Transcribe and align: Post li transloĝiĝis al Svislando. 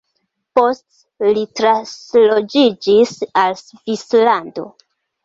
Post 0.59 1.27
li 1.37 1.43
transloĝiĝis 1.59 3.13
al 3.43 3.55
Svislando. 3.61 4.67